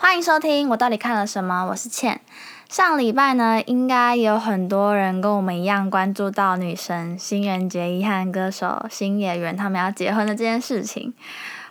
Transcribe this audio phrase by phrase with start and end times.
[0.00, 1.66] 欢迎收听，我到底看了什么？
[1.66, 2.20] 我是倩。
[2.68, 11.12] 上礼拜呢，应该有很多人跟我们一样关注到女神新垣结衣和歌手新演员他们要结婚的这件事情。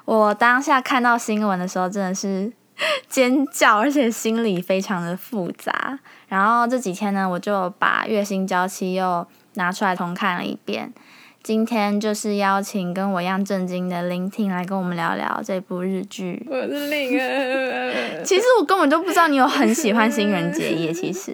[0.04, 2.52] 我当下看到新闻的时候，真的是
[3.08, 5.98] 尖叫，而且心里非常的复杂。
[6.28, 10.92] 然后这几天呢，我就把《月薪娇妻》又拿出来重看了一遍。
[11.48, 16.46] 今天就是邀请跟我一样震惊的林婷来跟我们聊聊这部日剧。
[16.52, 17.94] 我是另儿。
[18.22, 20.92] 其实我根本就不知道你有很喜欢新人结衣。
[20.92, 21.32] 其实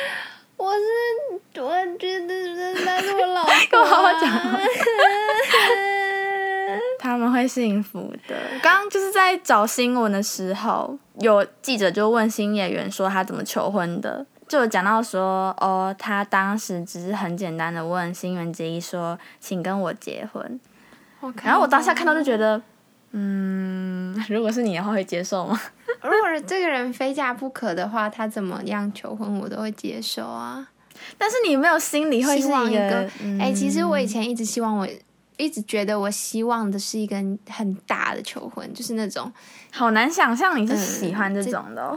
[0.56, 3.52] 我是我觉得他是我老公。
[3.70, 4.58] 跟我好好讲话。
[6.98, 8.34] 他们会幸福的。
[8.62, 14.24] 刚刚就是在找新闻的时候，有记者就问新演员说他怎么求婚的。
[14.52, 20.60] 就有讲到说，哦，他当时只是很简单的问新垣结衣说，请跟我结婚。
[21.42, 22.60] 然后我当下看到就觉得，
[23.12, 25.58] 嗯， 如果是你的话，会接受吗？
[26.04, 30.68] 如果是这个人非嫁不可的话，他怎么样求婚我都会接受啊。
[31.16, 33.08] 但是你没有心里会希望一个，
[33.40, 34.86] 哎，其实我以前一直希望，我
[35.38, 37.16] 一直觉得我希望的是一个
[37.48, 39.32] 很大的求婚，就是那种，
[39.72, 41.96] 好难想象你是喜欢这种的。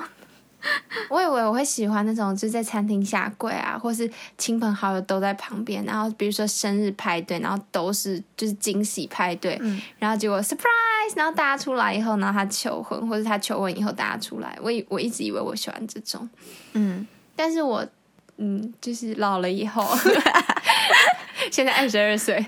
[1.09, 9.59] 我以为我会喜欢那种，就在餐厅下跪啊，或是亲朋好友都在旁边，然后比如说生日派对，然后都是就是惊喜派对，
[9.99, 16.27] 然后结果 surprise，然后大家出来以后，然后他求婚，或者他求婚以后大家出来，我以我一直以为我喜欢这种，
[16.73, 17.85] 嗯，但是我
[18.38, 19.88] 嗯，就是老了以后，
[21.52, 22.44] 现在二十二岁，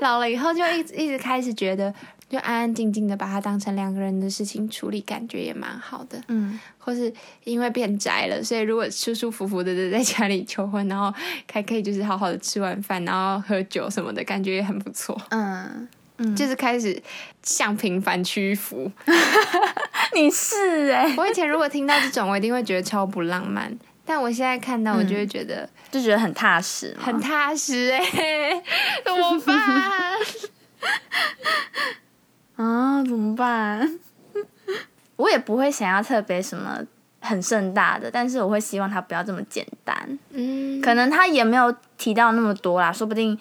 [0.00, 1.94] 老了以后就一直一直开始觉得。
[2.28, 6.20] 就安安静静的把它当成两个人的事情处理，感觉也蛮好的。
[6.28, 7.12] 嗯，或是
[7.44, 11.12] 因为变宅了，所以如果舒舒服服的在家里求婚，然后
[11.50, 15.18] 还可以就是好好的吃完饭，然后喝酒什么的，感觉也很不错。
[15.30, 17.00] 嗯嗯，就是开始
[17.42, 18.90] 向平凡屈服。
[20.14, 23.78] 你是哎， 我以前如果听到这种，我一定会觉得超不浪漫。
[24.04, 28.62] 但我现在看到，我就会觉得就觉得很踏实，很踏实哎，
[29.04, 29.56] 怎么办？
[33.08, 33.98] 啊，怎么办？
[35.16, 36.78] 我也不会想要特别什么
[37.20, 40.18] 很盛大的，但是我会希望他不要这么简单。
[40.30, 43.36] 嗯，可能他也没有提到那么多啦，说不定，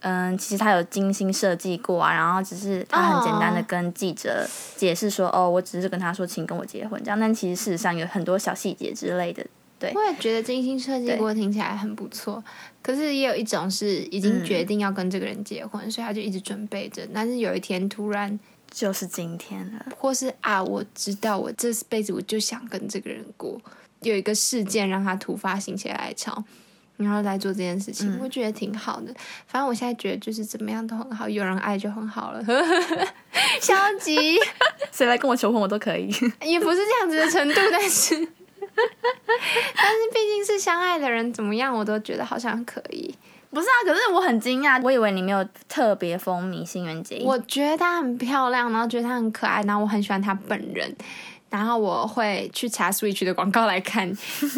[0.00, 9.46] 嗯，其实他有精心设计过啊，然后只是他很简单的跟记者解释说，哦，我只是跟他说，请跟我结婚这样，但其实事实上有很多小细节之类的。
[9.78, 12.42] 对，我也觉得精心设计过听起来很不错，
[12.82, 18.38] 可是也有一种是已经决定要跟这个人结婚，所以他就一直准备着，但是有一天突然。
[18.72, 23.60] 就是今天了，或是啊，我知道我这辈子我就想跟这个人过，
[24.00, 26.42] 有一个事件让他突发心血来潮，
[26.96, 29.14] 然后来做这件事情，我觉得挺好的。
[29.46, 32.42] 反正我现在觉得就是怎么样都很好，有人爱就很好了。
[33.60, 34.38] 消极，
[34.90, 36.08] 谁来跟我求婚我都可以，
[36.42, 43.14] 也不是这样子的程度，但是， 但是毕竟是相爱的人，怎么样我都觉得好像可以。
[43.52, 47.24] 不是啊，可是我很惊讶，我以为你没有特别风靡新垣结衣。
[47.24, 50.96] 我觉得她很漂亮，然后觉得她很可爱，然后我很喜欢她本人。
[51.50, 54.10] 然后我会去查 Switch 的广告来看，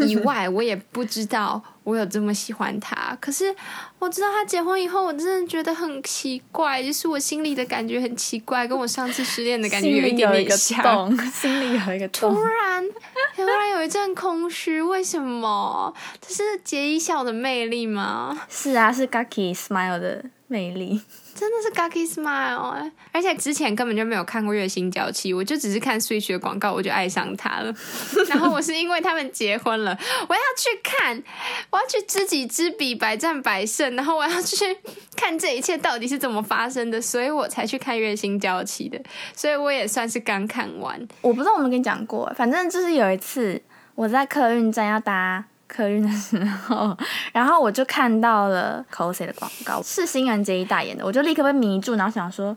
[0.06, 3.17] 以外我也不知道我有这么喜欢他。
[3.21, 3.55] 可是
[3.99, 11.17] 我知道他结婚以后，我真的觉得很奇怪，就是我心里的感觉很奇怪，跟我上次失恋的感觉有一点点像。
[11.31, 12.84] 心里有一个 突然
[13.37, 15.95] 突然有一阵空虚，为什么？
[16.21, 18.41] 这是杰一笑的魅力吗？
[18.49, 21.03] 是啊，是 Gaki Smile 的魅力。
[21.34, 27.75] 真的是 Gaki Smile 哎，而且之前根本就没有看过《月薪娇妻》，我就只是看 Switch 的广告，我就爱上他了。
[28.28, 31.22] 然后我是因为他们结婚了，我要去看，
[31.71, 33.97] 我要去知己知彼，百战百胜。
[33.97, 34.65] 然后我要去
[35.17, 39.01] 看这一切到底是怎么发生的，所以我才去看《月薪娇妻》的。
[39.34, 41.01] 所以我也算是刚看完。
[41.21, 43.61] 我不知道我们跟你讲过，反正就是有一次
[43.95, 45.45] 我在客运站要搭。
[45.74, 46.96] 客运的时候，
[47.32, 52.56] 然后我就看到了 cos 的广告，是新垣结衣代言的，我就立刻被迷住，然后想说，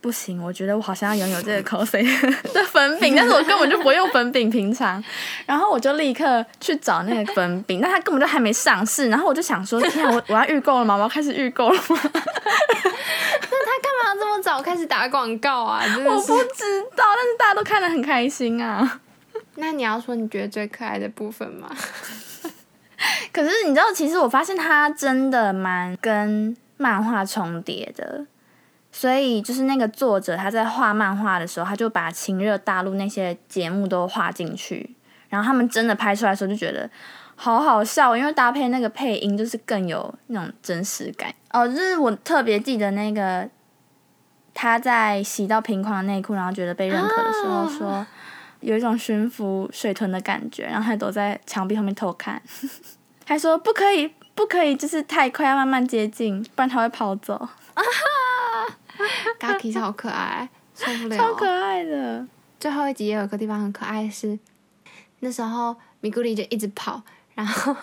[0.00, 1.92] 不行，我觉得我好像要拥有这个 cos
[2.54, 5.02] 的粉饼，但是我根本就不用粉饼，平常，
[5.44, 10.94] 然后我就立刻去找那个粉饼，但它根本就还没上市，然后我就想说，天啊，我我要预购了吗？
[10.94, 12.00] 我要开始预购了吗？
[13.48, 15.82] 那他干嘛这么早开始打广告啊？
[15.98, 19.00] 我不知道，但是大家都看得很开心啊。
[19.58, 21.68] 那你要说你觉得最可爱的部分吗？
[23.36, 28.24] 可是你知道，其实我发现他真的蛮跟漫画重叠的，
[28.90, 34.96] 所以就是那个作者他在画漫画的时候，他就把情热大陆那些节目都画进去，
[35.28, 36.88] 然后他们真的拍出来的时候就觉得
[37.34, 41.30] 好好笑，因为搭配那个配音就是更有那种真实感。
[41.50, 43.46] 哦，就是我特别记得那个
[44.54, 48.06] 他在洗到平框的内裤，然后觉得被认可的时候说。
[48.60, 52.40] 有一种驯服水豚的感觉，然后还躲在墙壁后面偷看，
[53.26, 57.34] 还说不可以，不可以，就是太快，要慢慢接近，不然它会跑走。
[57.34, 57.82] 啊哈
[59.38, 62.26] g a k i 超可爱，受不了，超可爱的。
[62.60, 64.38] 最后一集也有个地方很可爱，是
[65.20, 67.02] 那时候米古里就一直跑，
[67.34, 67.76] 然后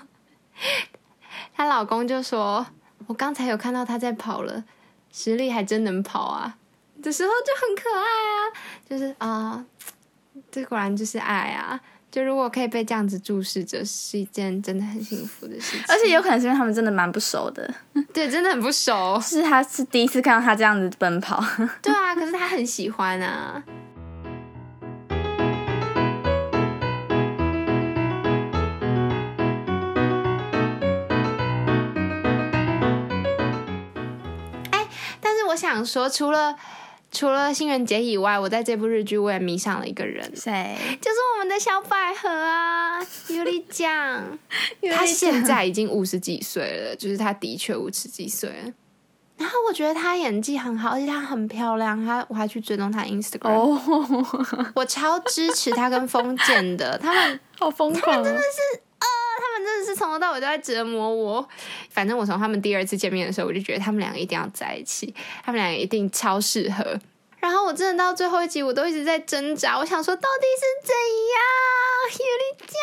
[1.53, 2.65] 她老公就说
[3.05, 4.63] ：“我刚才有看到他在跑了，
[5.11, 6.57] 实力还真能跑啊。”
[7.03, 8.39] 的时候就很可爱啊，
[8.89, 9.65] 就是啊，
[10.49, 11.79] 这果然就是爱啊！
[12.13, 15.81] 就如果可以被这样子注视着，是一件真的很幸福的事情。
[15.87, 17.67] 而且有可能是因为他们真的蛮不熟的，
[18.13, 19.19] 对，真的很不熟。
[19.19, 21.43] 是他是第一次看到他这样子奔跑，
[21.81, 23.63] 对啊，可是他很喜欢啊。
[34.69, 34.87] 哎，
[35.19, 36.55] 但是我想说，除了。
[37.13, 40.75] 除了新垣结以外，我在这部日剧我也迷上了一个人，谁？
[40.99, 42.99] 就是我们的小百合啊，
[43.29, 44.37] 尤里酱。
[44.91, 48.73] 他现在已经五十几岁了，就是他的确五十几岁了。
[49.35, 52.05] 然后我觉得她演技很好，而且她很漂亮。
[52.05, 58.81] 她我还去追踪她 Instagram，哦，我超支持她跟封建的，他们 好疯狂，真的是
[59.63, 61.47] 们真的是从头到尾都在折磨我。
[61.89, 65.13] 反正我从他们第二次见面的时候，我就觉得他们两个一定要在一起，
[65.43, 66.99] 他们两个一定超适合。
[67.39, 69.77] 然后我真的到最后一集，我都一直在挣扎。
[69.77, 70.93] 我想说，到底是怎
[71.33, 71.41] 样？
[72.19, 72.77] 有力酱，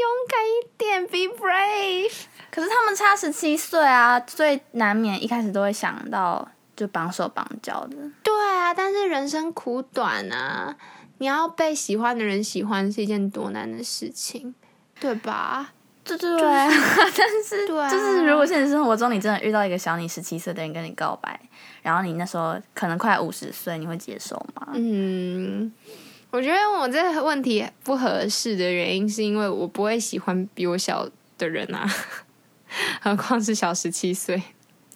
[0.00, 2.24] 勇敢一点，be brave。
[2.50, 7.96] 可是他们差十七岁啊，所以难免一开始都会想到就绑手绑脚的。
[8.24, 10.76] 对啊，但是人生苦短啊，
[11.18, 14.56] 你要被喜欢的人喜欢是一件多难的事情，
[14.98, 15.72] 对吧？
[16.16, 16.48] 对对对，
[17.16, 21.38] 但是就是如果现实生活中你真的遇到一个小你十七岁的人跟你告白。
[21.82, 24.68] 然后你那时候可能快五十岁，你会接受吗？
[24.74, 25.72] 嗯，
[26.30, 31.08] 我觉得我这个问题不合适的原因，是因为我不会喜欢比我小
[31.38, 31.88] 的人啊，
[33.00, 34.42] 何况是小十七岁。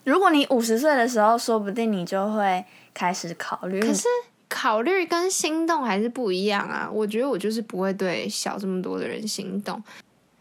[0.04, 2.62] 如果你五十岁的时候，说不定你就会
[2.92, 3.80] 开始考虑。
[3.80, 4.06] 可是
[4.50, 6.86] 考虑跟心动还是不一样啊！
[6.92, 9.82] 我觉得我就是不会对小这么多的人心动，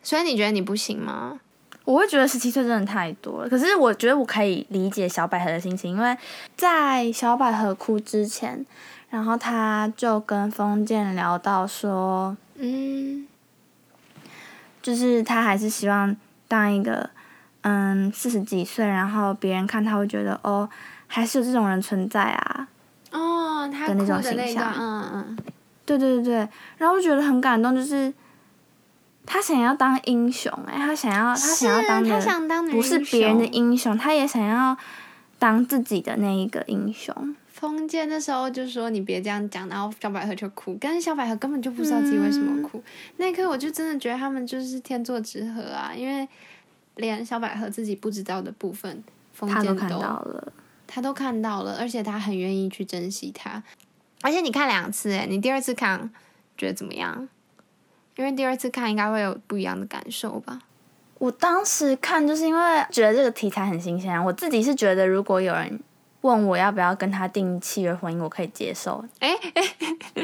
[0.03, 1.39] 所以你觉得你不行吗？
[1.85, 6.15] 我会觉得十七岁真的太多了，可是我觉得我可以理解小百合的心情，因为
[6.55, 8.65] 在小百合哭之前，
[9.09, 13.27] 然后他就跟封建聊到说，嗯，
[14.81, 16.15] 就是他还是希望
[16.47, 17.09] 当一个，
[17.63, 20.69] 嗯，四十几岁，然后别人看他会觉得哦，
[21.07, 22.67] 还是有这种人存在啊，
[23.11, 25.37] 哦，他的那种形象，嗯嗯，
[25.85, 28.13] 对对对对，然后我觉得很感动，就是。
[29.25, 34.77] 他想要当英雄哎，他想要他想要当的不是别人的英雄，他也想要
[35.39, 37.35] 当自己的那一个英雄。
[37.47, 42.83] 封建那时候就说你别这样讲，然后小百合就哭，但是小百合根本就不知道自己为什么哭。
[43.15, 46.27] 那一刻我就真的觉得他们就是天作之合啊，因为
[46.95, 50.51] 连小百合自己不知道的部分，封建都看到了，
[50.85, 53.63] 他都看到了，而且他很愿意去珍惜他。
[54.21, 56.11] 而且你看两次哎，你第二次看
[56.57, 57.29] 觉得怎么样？
[58.15, 60.59] 因为第二次看应该会有不一样的感受吧。
[61.19, 65.79] 我当时看就是因为觉得这个题材很新鲜，我自己是觉得如果有人
[66.21, 69.03] 问我要不要跟他订契约婚姻，我可以接受。
[69.19, 69.61] 哎哎，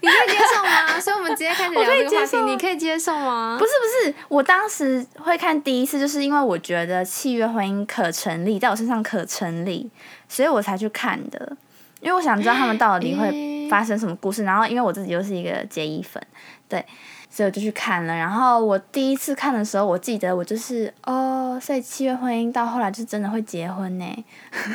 [0.00, 0.98] 你可以接受吗？
[1.00, 3.56] 所以我们直接开始聊这个话题，你可以接受吗？
[3.58, 9.88] 不是不是，我当时会看第一次，就是因为我觉得契约婚姻可成立，在我身上可成立，
[10.28, 11.56] 所以我才去看的。
[12.04, 16.22] 因为我想知道他们到底会发生什么故事，然后因为我自己又是一个结衣粉，
[16.68, 16.84] 对，
[17.30, 18.14] 所以我就去看了。
[18.14, 24.24] 然后我第一次看的时候，我记得我就是哦，所以七月婚姻到后来就真的会结婚呢？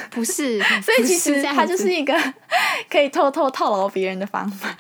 [0.10, 2.14] 不是， 所以其实它就是一个
[2.90, 4.76] 可以偷偷套牢别人的方法，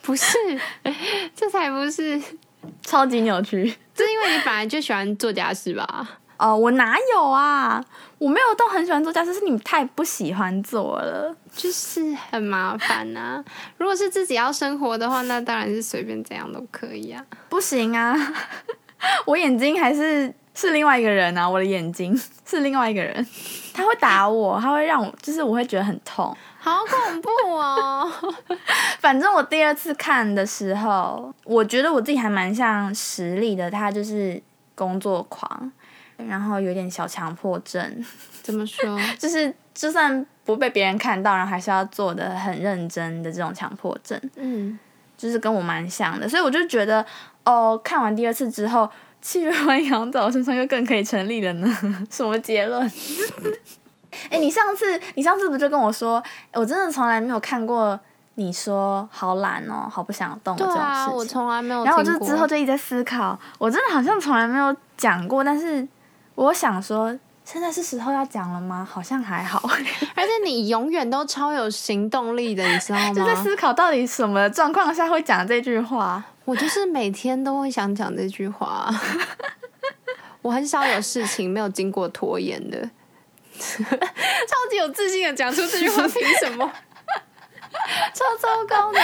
[0.00, 0.38] 不是，
[1.34, 2.22] 这才不是，
[2.82, 3.74] 超级扭曲。
[3.92, 6.20] 这因为你本来就喜欢做家事吧？
[6.38, 7.84] 哦，我哪有啊？
[8.18, 13.44] 我没有都很喜欢做家事，是你们太不喜欢做了，就是很麻烦呐。
[13.76, 17.24] 如果是自己要生活的话，那当然是随便怎样都可以啊。
[17.48, 18.16] 不行啊，
[19.26, 23.26] 我眼睛还是是另外一个人啊，我的眼睛是另外一个人，
[23.74, 28.10] 他会打我，他会让我，就是我会觉得很痛，好恐怖哦。
[28.98, 34.40] 反正我第二次看的时候，我觉得我自己还蛮像实力的，他就是
[34.74, 35.72] 工作狂。
[36.26, 38.04] 然后有点小强迫症，
[38.42, 38.98] 怎么说？
[39.18, 44.20] 就是就算不被别人看到，然后还是要做的很认真的这种强迫症。
[44.36, 44.78] 嗯，
[45.16, 47.04] 就是跟我蛮像的，所以我就觉得，
[47.44, 48.88] 哦，看完第二次之后，
[49.22, 51.78] 契约婚姻在我身上又更可以成立了呢。
[52.10, 52.90] 什么结论？
[54.30, 56.22] 哎，你上次你上次不就跟我说，
[56.52, 57.98] 我真的从来没有看过
[58.34, 61.34] 你说好懒哦，好不想动这种对啊，我事情。
[61.34, 65.86] 从来没有然后我就之后就一直在思考，我真的好像从来没有讲过，但是
[66.38, 68.86] 我想说，现在是时候要讲了吗？
[68.88, 69.60] 好像还好，
[70.14, 73.34] 而且你永远都超有行动力的，你知道吗就在？
[73.34, 76.24] 思考到底什么状况下会讲这句话。
[76.44, 78.88] 我就是每天都会想讲这句话，
[80.40, 82.78] 我很少有事情没有经过拖延的，
[83.58, 86.70] 超级有自信的讲出这句话，凭什么？
[88.14, 89.00] 超糟糕的。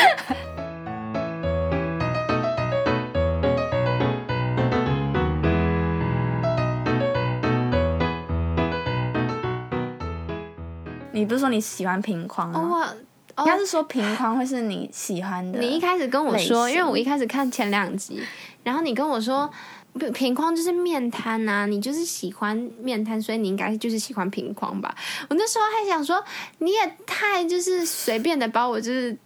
[11.25, 12.93] 你不是说你喜欢平框吗？
[13.35, 15.59] 哦，该是说平框会是你喜欢的。
[15.59, 18.23] 你一开始跟我说，因为我一开始看前两集，
[18.63, 19.51] 然后你跟我说
[19.99, 24.95] 平平框就是面瘫呐、你就是喜欢面瘫，所以你应该就是喜欢平框吧？
[25.31, 26.23] 我那时候还想说，
[26.59, 29.17] 你也太就是随便的把我就是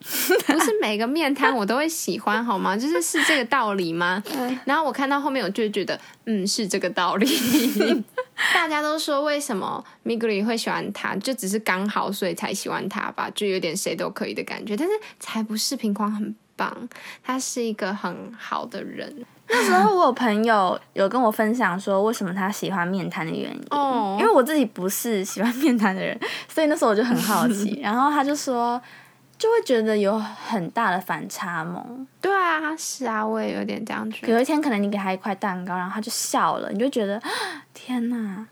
[0.46, 2.76] 不是每个面瘫我都会喜欢好吗？
[2.78, 4.22] 就是是这个道理吗？
[4.64, 7.26] 然后我看到后面，我就觉得嗯是这个道理。
[8.54, 14.76] 大家都说为什么 Miguri 会喜欢他，就只是刚好所以才喜欢他吧，就有点谁都可以的感觉。
[14.76, 16.88] 但是才不是平框很棒，
[17.22, 23.66] 他是一个很好的人那时候我有朋友有跟我分享说，为什么他喜欢面瘫的原因。
[23.70, 26.18] 哦因为我自己不是喜欢面瘫的人，
[26.48, 27.78] 所以那时候我就很好奇。
[27.82, 28.80] 然后他就说，
[29.38, 32.06] 就会觉得有很大的反差萌。
[32.20, 34.32] 对啊，是啊，我也有点这样觉得。
[34.32, 37.30] 有一天可能你给他一块蛋糕，然后他就笑了，你就觉得啊
[37.72, 38.44] 天哪，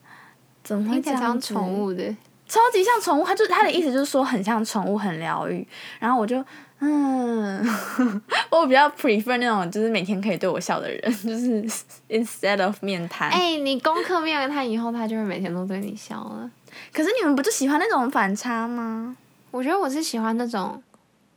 [0.62, 1.52] 怎么会这样子？
[1.52, 2.04] 宠物的，
[2.46, 5.66] 超级像宠物，他就他的意思就是说很像宠物，很疗愈。
[5.98, 6.42] 然后我就
[6.78, 7.60] 嗯，
[8.50, 11.62] 我比较 prefer 那种就是每天可以对我笑的人， 就是
[12.08, 13.28] instead of 面瘫。
[13.30, 16.48] 哎、你功课面了他以后，他就会每天都对你笑了。
[16.92, 19.16] 可是你们不就喜欢那种反差吗？
[19.56, 20.82] 我觉得我是喜欢那种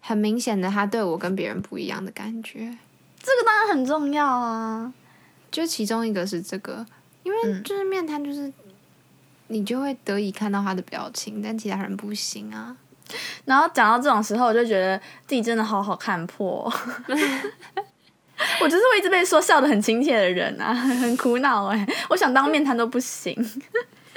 [0.01, 2.59] 很明显的他对我跟别人不一样的感觉，
[3.19, 4.91] 这个当然很重要啊。
[5.49, 6.85] 就其中一个是这个，
[7.23, 8.51] 因为就是面瘫就是。
[9.51, 12.77] 你就会得以看到他的表情，但其他人不行啊。
[13.45, 14.95] 然后讲到这种时候，我就觉得
[15.25, 16.71] 自己真的好好看破。
[18.61, 23.35] 我就是会一直被说笑的很亲切的人啊，很苦恼哎、我想当面瘫都不行。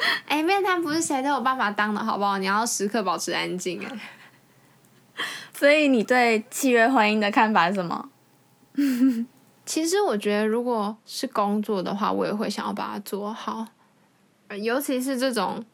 [0.26, 2.38] 哎、面瘫不是谁都有办法当的，好不好？
[2.38, 3.80] 你要时刻保持安静。
[3.85, 3.99] 哎，
[5.54, 8.09] 所以你对契约婚姻的看法是什么？
[9.64, 13.66] 其实我觉得，如果是工作的话，我也会想要把它做好，
[14.49, 15.64] 呃尤其是这种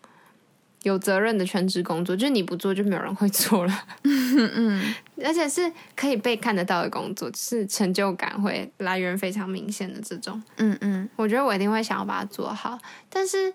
[0.83, 3.85] 有责任的全职工作，就是你不做就没有人会做了。
[4.03, 4.95] 嗯嗯，
[5.25, 10.41] 而且是可以被看得到的工作，就是成就感会来源非常明显的这种。
[10.57, 13.53] 嗯嗯，我觉得我一定会想要把它做好，但是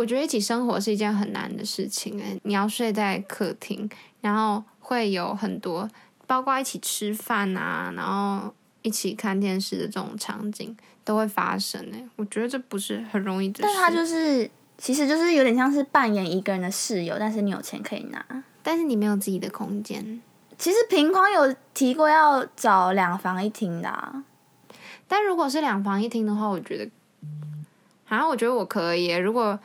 [0.00, 3.86] 我觉得一起生活是一件很难的事情诶，你要睡在客厅，
[4.22, 5.86] 然后会有很多，
[6.26, 12.02] 包括一起吃饭啊，然后一起看电视的这种场景都会发生哎。
[12.16, 18.24] 我觉得这不是很容易的事，但他就是，其实就是有点像是扮演一个人的室友，但是你有钱可以拿。
[18.62, 20.22] 但是你没有自己的空间。
[20.56, 24.24] 其实平框有提过要找两房一厅的、啊，
[25.06, 26.90] 但如果是两房一厅的话，我觉得，
[28.06, 29.18] 好像我觉得我可以耶。
[29.18, 29.60] 如果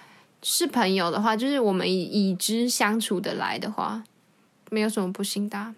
[0.48, 4.04] 是朋友的话，就是我们已已知相处的来的话，
[4.70, 5.74] 没有什么不行的啊、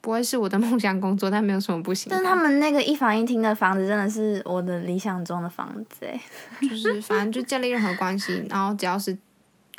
[0.00, 2.08] 不会是我的梦想工作，但没有什么不行。
[2.08, 6.18] 但是他们那个一房一厅的房子真的是我的理想中的房子哎。
[6.62, 9.16] 就是反正就建立任何关系，然后只要是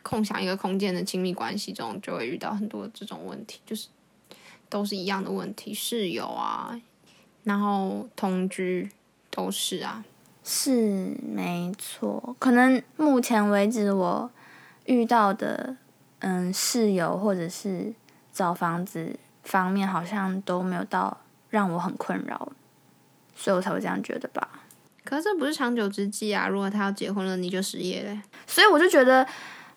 [0.04, 3.88] 共享一个空间的亲密关系中，就会遇到很多这种问题，就是
[4.70, 6.80] 都是一样的问题，室友啊，
[7.46, 8.92] 然后同居
[9.32, 10.06] 都是啊。
[10.44, 14.30] 是没错，可能目前为止我
[14.86, 15.76] 遇到的，
[16.20, 17.94] 嗯，室友或者是
[18.32, 21.18] 找房子方面，好像都没有到
[21.50, 22.52] 让我很困扰，
[23.36, 24.48] 所以我才会这样觉得吧。
[25.04, 26.48] 可是这不是长久之计啊！
[26.48, 29.26] 如果他要结婚了，你就失业嘞，所以我就觉得，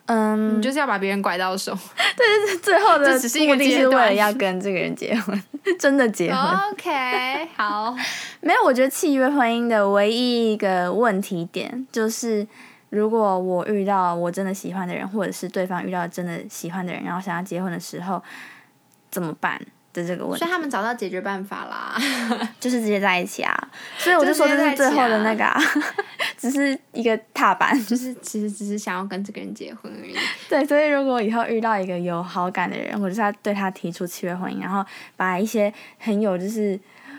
[0.06, 1.76] 嗯，你就是要把别人拐到手。
[2.62, 5.42] 最后的这只是一个目的是为了要跟这个人结婚，
[5.78, 6.40] 真的结婚。
[6.70, 7.94] OK，好，
[8.42, 12.46] 没有，我觉得契约婚姻的唯一一个问题点就是，
[12.90, 18.22] 如果我遇到我真的喜欢的人，或者是对方遇到真的喜欢的人，然后想要结婚的时候，
[19.10, 19.60] 怎么办
[19.92, 21.96] 的这个问题所以，他们找到解决办法啦。
[22.60, 23.54] 就是直接在一起啊。
[23.98, 25.60] 所以我就说这是最后的那个、啊，
[26.38, 27.78] 只是一个踏板。
[27.86, 30.16] 就是其实只是想要跟这个人结婚而已。
[30.48, 34.84] 对，所以如果以后遇到一个有好感的人，我就是要对他提出契约婚姻，然后
[35.16, 36.78] 把一些很有就是。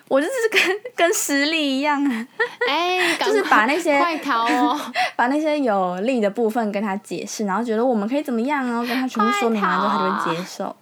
[0.09, 0.61] 我就是跟
[0.95, 2.27] 跟实力一样啊，
[2.69, 4.79] 哎， 就是把那些快逃哦！
[5.15, 10.75] 把那些有利的部分跟他解释，然后觉得我们可以怎么样哦，跟他全部说明完之后，他就会接受。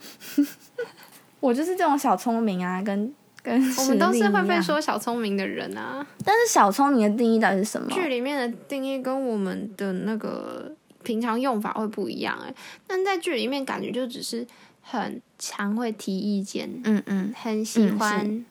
[1.41, 6.05] 我就是这种小聪明啊，跟跟 我们都是会被说小聪明的人啊。
[6.23, 7.89] 但是小聪明的定义到底是什么？
[7.91, 10.71] 剧里面的定义跟我们的那个
[11.03, 12.53] 平常用法会不一样哎、
[12.87, 14.45] 但在剧里面感觉就只是
[14.81, 18.45] 很常会提意见，嗯嗯，很喜嗯欢，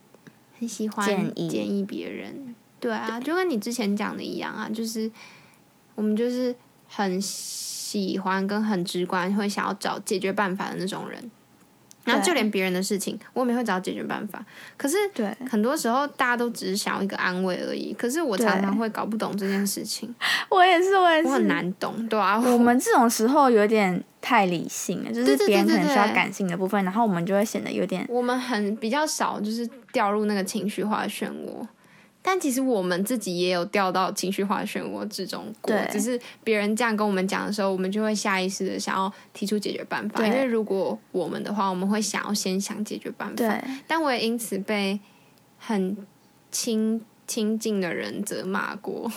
[0.59, 2.54] 很喜欢建议建议别人。
[2.80, 5.09] 对啊，就跟你之前讲的一样啊，就是
[5.94, 6.52] 我们就是
[6.88, 11.30] 很喜欢跟很直观，会想要找解决办法的那种人。
[12.04, 14.42] 然后就连别人的事情，我们也会找解决办法。
[14.78, 17.92] 可是对，很多时候大家都只是想要一个安慰而已。
[17.92, 20.14] 可是我常常会搞不懂这件事情，
[20.49, 21.50] 我也是，我也是，我很。
[21.50, 31.66] 难懂，对啊，我们这种时候有点太理性了，就是别人可能需要感性的部分，然后我们就会显得有点我们很比较少，就是掉入那个情绪化的漩涡。
[32.23, 40.27] 但其实我们自己也有掉到情绪化的漩涡之中过，只是别人这样跟我们讲的时候，我们就会下意识的想要提出解决办法。
[40.27, 43.37] 因为如果我们的话，我们会想要先想解决办法。
[43.37, 45.00] 对，但我也因此被
[45.59, 45.97] 很
[46.50, 49.11] 亲亲近的人责骂过，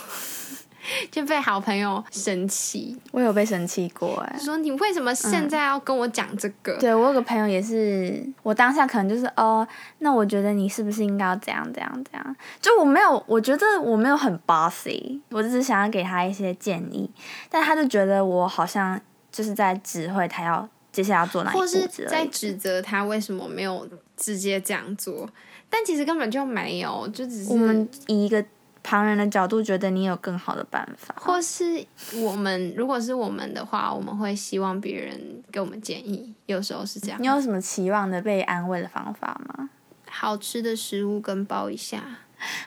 [1.10, 6.76] 就被好朋友生气，我有被生气过哎、就说你为什么现在要跟我讲这个？
[6.78, 9.66] 对我有个朋友也是，我当下可能就是哦，
[9.98, 12.36] 那我觉得你是不是应该要怎样怎样怎样？
[12.60, 17.10] 就我没有，我觉得我没有很 bossy，我只是想要给他一些建议，
[17.48, 19.00] 但他就觉得我好像
[19.32, 22.26] 就是在指挥他要接下来要做哪一或者是在。
[22.26, 25.28] 指责他为什么没有直接这样做，
[25.70, 28.44] 但其实根本就没有，就只是我们以一个
[28.84, 31.84] 旁人的角度觉得你有更好的办法，或是
[32.20, 37.26] 我们如果是我们的话，我们会希望别人给我们建议，有时候是这样你。
[37.26, 39.70] 有什么期望的被安慰的方法吗？
[40.08, 42.04] 好吃的食物跟抱一下，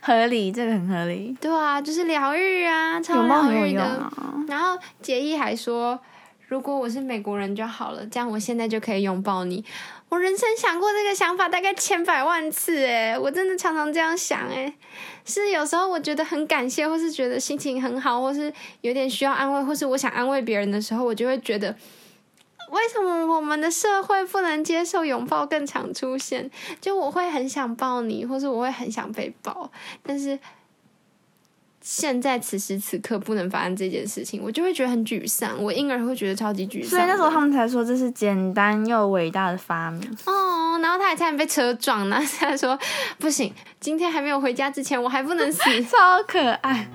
[0.01, 3.61] 合理，这个很合理，对啊，就是疗愈啊，超疗愈的。
[3.61, 4.33] 有用啊。
[4.47, 5.97] 然后杰伊还说，
[6.47, 9.63] 如果我是美国人就好了，这样我现在就可以拥抱你。
[10.09, 14.73] 我人生想过这个想法大概千百万次，诶，我真的常常这样想，诶，
[15.25, 18.51] 是有时候我觉得很感谢，或是觉得心情很好，或是
[18.81, 21.75] 有点需要安慰，或是我想安慰别人的时候，我就会觉得。
[22.69, 26.51] 为什么我们的社会不能接受拥抱更常出现？
[26.81, 29.71] 就我会很想抱你，或是我会很想被抱，
[30.03, 30.37] 但是
[31.89, 36.89] 现在此时此刻不能发生这件事情，我就会觉得很沮丧，我婴儿会觉得超级沮丧。
[36.89, 40.01] 所以那时候他们才说这是简单又伟大的发明。
[40.25, 42.77] 哦，然后他还差点被车撞呢，他说
[43.17, 45.61] 不行，今天还没有回家之前，我还不能死。
[45.85, 46.89] 超可爱。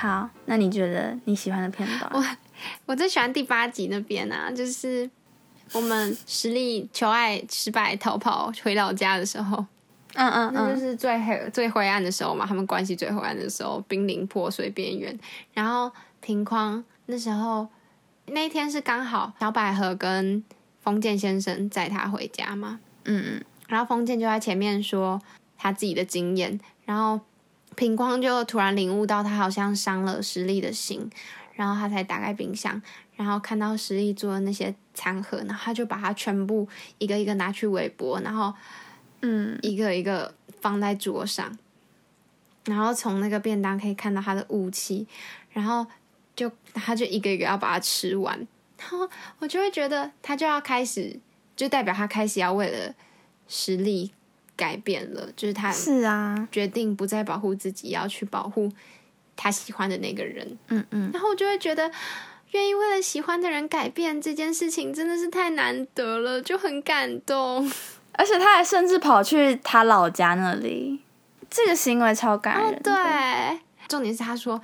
[0.00, 2.10] 好，那你觉得你喜欢的片段？
[2.14, 2.24] 我
[2.86, 5.08] 我最喜欢第八集那边啊，就是
[5.72, 9.62] 我们实力求爱失败逃跑回老家的时候，
[10.14, 15.18] 嗯嗯那就嗯，是最黑最灰暗的时候嘛，他们关系最灰暗的时候，濒临破碎边缘。
[15.52, 17.68] 然后平匡那时候
[18.24, 20.42] 那一天是刚好小百合跟
[20.80, 25.20] 封建先生载他回家嘛，嗯嗯，然后封建就在前面说
[25.58, 27.20] 他自己的经验，然后
[27.80, 31.10] 平光就突然领悟到他好像伤了实力的心，
[31.54, 32.82] 然后他才打开冰箱，
[33.16, 38.52] 然后看到实力做的那些餐盒，然后他就把它全部一个一个拿去微波，然后
[39.22, 41.56] 嗯，一个一个放在桌上，
[42.66, 45.06] 然后从那个便当可以看到它的雾气，
[45.50, 45.86] 然后
[46.36, 51.18] 就他就一个一个要把它吃完，然后我就会觉得他就要开始，
[51.56, 52.94] 就代表他开始要为了
[53.48, 54.12] 实力
[54.60, 58.70] 改变了，就是他是啊，决定不再保护自己，要去保护
[59.34, 61.90] 他喜欢的那个人，嗯嗯，然后我就会觉得。
[62.52, 67.70] 愿意为了喜欢的人改变这件事情真的是太难得了，就很感动。
[68.14, 71.00] 而且他还甚至跑去他老家那里，
[71.48, 74.60] 这个行为超感人、哦，，对，重点是他说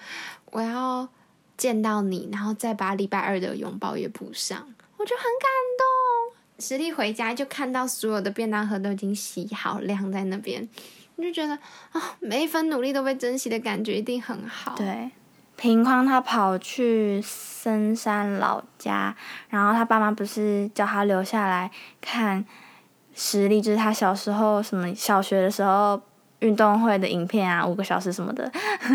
[0.50, 1.08] 我要
[1.56, 5.95] 见到你，然后再把礼拜二的拥抱也补上，我就很感动。
[6.58, 10.66] 实力回家就看到所有的便当盒都已经洗好晾在那边，
[11.16, 11.54] 你就觉得
[11.92, 14.74] 啊、每一分努力都被珍惜的感觉一定很好。
[14.76, 15.10] 对，
[15.56, 19.14] 平匡他跑去深山老家，
[19.48, 22.44] 然后他爸妈不是叫他留下来看
[23.14, 26.00] 实力，就是他小时候什么小学的时候
[26.40, 28.50] 运动会的影片啊，五个小时什么的。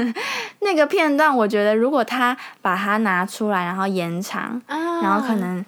[0.62, 5.66] 那个片段，我觉得如果他把它拿出来，然后延长，啊，然后可能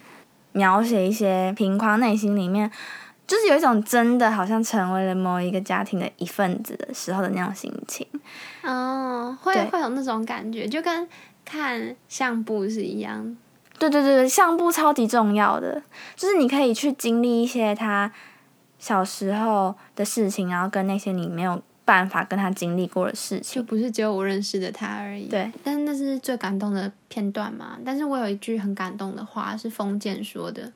[0.54, 2.72] 描写一些平匡内心里面。
[3.26, 8.06] 就是有一种真的好像成为了某一个家庭的一份子的时候的那种心情，
[8.64, 11.08] 哦，会会有那种感觉，就跟
[11.46, 13.36] 看相簿是一样。
[13.80, 15.82] 对对对对，相簿超级重要的，
[16.18, 18.12] 就是你可以去经历一些他
[18.78, 25.28] 小时候的事情，然后跟那些你没有办法跟他经历过的事情，就不是只有我认识的他而已。
[25.28, 27.78] 对，但是那是最感动的片段嘛。
[27.84, 30.72] 但是我有一句很感动的话是封建说的，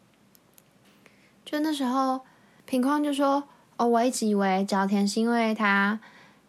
[1.45, 2.21] 就那时候
[2.65, 5.99] 品匡就说：“哦，我一直以为早田是因为他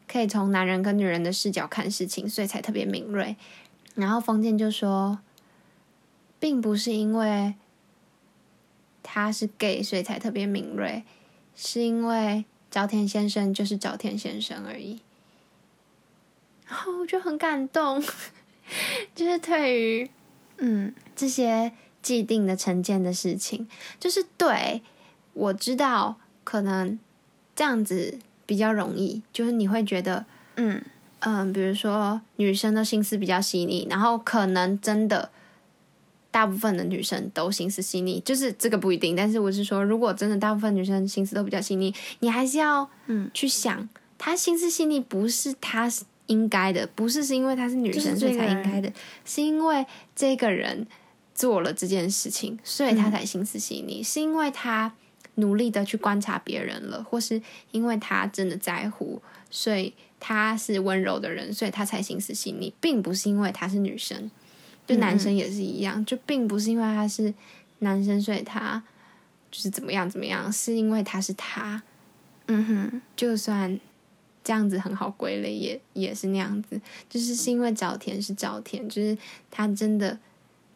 [0.08, 3.36] 可以从男人跟女人的视角看事情，所以才特别敏锐。”
[3.94, 5.20] 然后封建就说
[6.40, 7.54] ：“并不是因为
[9.02, 11.04] 他是 gay 所以才特别敏锐，
[11.54, 15.00] 是因为早田先生就是早田先生而已。”
[16.68, 18.02] 然后我就很感动，
[19.14, 20.10] 就是对于
[20.58, 23.66] 嗯这些既定的成见的事情，
[23.98, 24.82] 就是对
[25.32, 26.98] 我知道可能
[27.56, 30.26] 这样子比较容易，就是你会觉得，
[30.56, 30.82] 嗯
[31.20, 35.30] 嗯，比如说女生的心思比较细腻，然后可能真的
[36.38, 43.28] 大部分的女生都心思细腻，就是这个不一定，但是我是说，如果真的大部分女生心思都比较细腻，你还是要嗯。
[43.34, 45.90] 去想，她心思细腻不是她
[46.26, 48.92] 应该的，不是是因为她是女生所以才应该的，
[49.24, 50.86] 是因为这个人
[51.34, 54.94] 做了这件事情，所以她才心思细腻，是因为她
[55.34, 59.20] 努力的去观察别人了，或是因为她真的在乎，
[59.50, 64.30] 所以她是温柔的人，所以她才心思细腻，并不是因为她是女生，
[64.88, 67.32] 就男生也是一样，就并不是因为他是
[67.80, 68.82] 男生，所以他
[69.50, 71.82] 就是怎么样怎么样，是因为他是他，
[72.46, 73.78] 嗯哼，就算
[74.42, 79.16] 这样子很好归类，也也是那样子，就是是因为早田是早田，就是
[79.50, 80.18] 他真的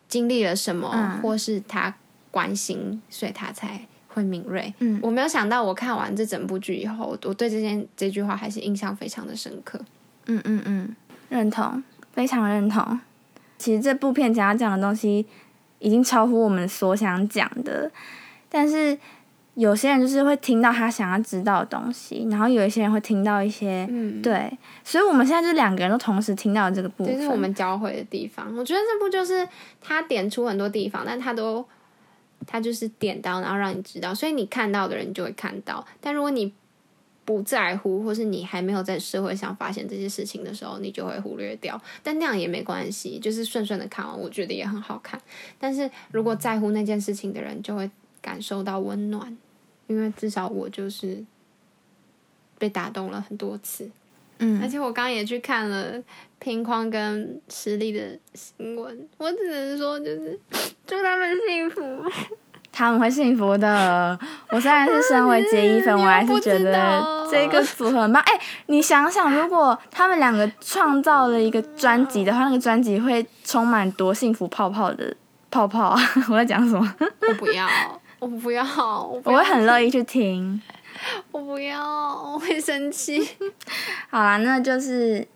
[0.09, 1.95] 经历了什么，嗯或是他
[2.31, 4.73] 关心，所以他才会敏锐。
[4.81, 9.81] 嗯我没有想到，我看完这整部剧以后，我对这件这句话还是印象非常的深刻。
[10.27, 10.97] 嗯嗯嗯，
[11.31, 13.01] 认同，非常认同。
[13.63, 15.25] 其实这部片想要讲的东西
[15.79, 17.89] 已经超乎我们所想讲的，
[18.49, 18.99] 但是
[19.55, 24.51] 有些人就是会听到他想要知道的东西，然后有一些人会听到一些，嗯，对，
[24.83, 28.53] 所以我们现在就是两个人都同时听到这个部分，这是我们交汇的地方。
[28.57, 29.47] 我觉得这部就是
[29.81, 31.65] 他点出很多地方，但他都
[32.47, 35.87] 他就是点到，然后让你知道，所以你看到的人就会看到。
[36.01, 36.53] 但如果你
[37.25, 41.81] 不在乎，或是你还没有在社会上发现这些事情的时候，你就会忽略掉。
[42.03, 45.21] 但那样也没关系，就是顺顺的看完，我觉得也很好看。
[45.59, 49.37] 但是如果在乎那件事情的人，就会感受到温暖，
[49.87, 51.25] 因为至少我就是
[52.59, 53.85] 被打动了很多次。
[54.39, 56.03] 嗯而嗯，且我刚刚也去看了
[56.41, 60.37] 平匡跟实力的新闻，我只能说就是
[60.85, 61.81] 祝他们幸福。
[62.73, 64.19] 他们会幸福的。
[64.49, 68.23] 我虽然是身为杰伊粉，我还是觉得这个组合很棒。
[68.23, 68.33] 哎、
[68.67, 75.15] 你想想，如果他们两个创造了一个专辑的话，那个专辑会充满多幸福泡泡的
[75.51, 76.01] 泡泡啊！
[76.31, 76.95] 我在讲什么？
[77.29, 77.69] 我不要，
[78.19, 78.65] 我不要，
[79.05, 80.61] 我不要我会很乐意去听。
[81.31, 83.21] 我不要，我会生气。
[84.09, 85.27] 好啦，那就是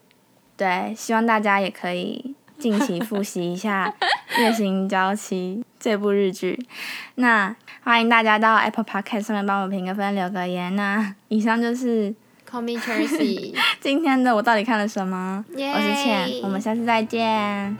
[0.57, 3.92] 对，希望大家也可以近期复习一下
[4.40, 6.58] 《月薪娇妻》这部日剧。
[7.16, 10.74] 那欢迎大家到 Apple Podcast 上面帮我评个分、留个言。
[10.74, 12.14] 那以上就是
[12.50, 15.44] Call me Chelsea， 今天的我到底看了什么？
[15.52, 17.76] 我是倩，我们下次再见，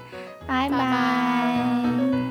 [0.46, 2.25] 拜拜拜拜